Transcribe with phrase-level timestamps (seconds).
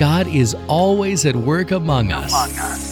[0.00, 2.32] God is always at work among us.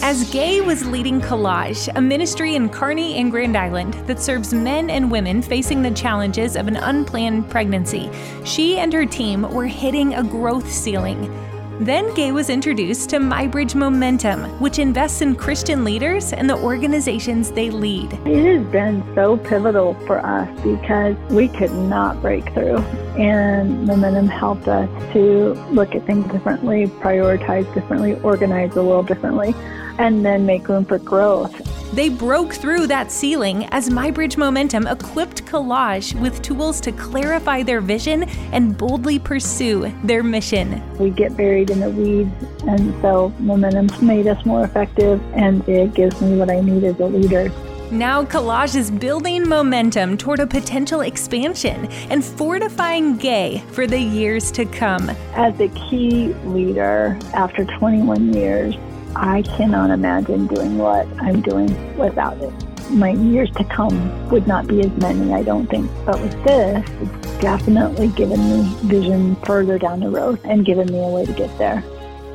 [0.03, 4.91] As Gay was leading Collage, a ministry in Kearney and Grand Island that serves men
[4.91, 8.11] and women facing the challenges of an unplanned pregnancy,
[8.45, 11.33] she and her team were hitting a growth ceiling.
[11.79, 17.51] Then Gay was introduced to MyBridge Momentum, which invests in Christian leaders and the organizations
[17.51, 18.11] they lead.
[18.25, 22.79] It has been so pivotal for us because we could not break through.
[23.17, 29.55] And Momentum helped us to look at things differently, prioritize differently, organize a little differently,
[29.97, 31.68] and then make room for growth.
[31.93, 37.81] They broke through that ceiling as MyBridge Momentum equipped Collage with tools to clarify their
[37.81, 40.83] vision and boldly pursue their mission.
[40.99, 42.31] We get buried in the weeds,
[42.67, 46.99] and so Momentum's made us more effective, and it gives me what I need as
[46.99, 47.51] a leader.
[47.91, 54.51] Now, Collage is building momentum toward a potential expansion and fortifying Gay for the years
[54.51, 55.09] to come.
[55.33, 58.75] As a key leader after 21 years,
[59.21, 62.53] I cannot imagine doing what I'm doing without it.
[62.89, 65.91] My years to come would not be as many, I don't think.
[66.05, 71.03] But with this, it's definitely given me vision further down the road and given me
[71.03, 71.83] a way to get there.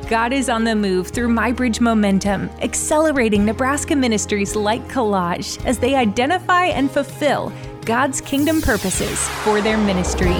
[0.07, 5.95] God is on the move through MyBridge Momentum, accelerating Nebraska ministries like Collage as they
[5.95, 7.51] identify and fulfill
[7.83, 10.35] God's kingdom purposes for their ministry.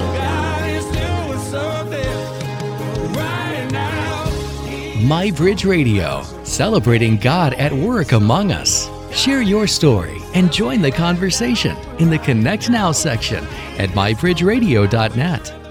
[5.05, 8.89] My Bridge Radio, celebrating God at work among us.
[9.15, 13.45] Share your story and join the conversation in the Connect Now section
[13.77, 15.64] at mybridgeradio.net.